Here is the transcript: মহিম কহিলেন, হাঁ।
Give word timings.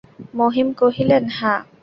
মহিম 0.33 0.67
কহিলেন, 0.73 1.23
হাঁ। 1.37 1.59